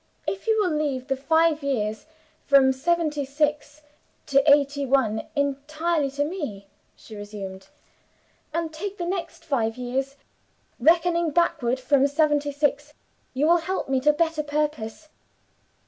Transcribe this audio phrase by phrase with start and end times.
[0.25, 2.07] "If you will leave the five years,
[2.47, 3.83] from 'seventy six
[4.25, 7.67] to 'eighty one, entirely to me," she resumed,
[8.51, 10.15] "and take the next five years,
[10.79, 12.95] reckoning backward from 'seventy six,
[13.35, 15.09] you will help me to better purpose.